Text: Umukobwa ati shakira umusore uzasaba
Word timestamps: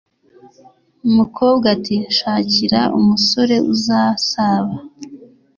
Umukobwa 1.07 1.65
ati 1.75 1.95
shakira 2.17 2.81
umusore 2.99 3.55
uzasaba 3.73 4.75